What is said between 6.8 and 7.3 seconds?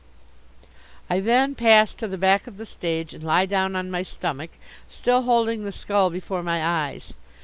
eyes.